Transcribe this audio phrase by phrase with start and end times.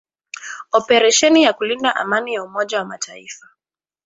[0.71, 3.47] operesheni ya kulinda Amani ya Umoja wa mataifa